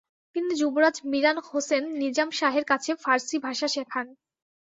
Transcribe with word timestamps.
তিনি 0.35 0.51
যুবরাজ 0.61 0.95
মিরান 1.11 1.37
হোসেন 1.47 1.83
নিজাম 2.01 2.29
শাহের 2.39 2.65
কাছে 2.71 2.91
ফার্সি 3.03 3.37
ভাষা 3.45 3.67
শেখান। 3.75 4.07